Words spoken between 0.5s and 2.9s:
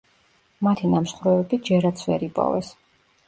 მათი ნამსხვრევები ჯერაც ვერ იპოვეს.